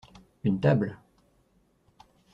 Une 0.43 0.59
table. 0.59 0.97